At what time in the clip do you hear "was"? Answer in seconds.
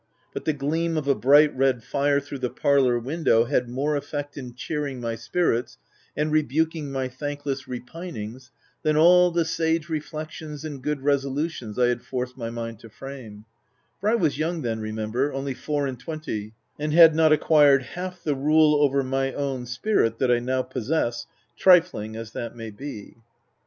14.15-14.39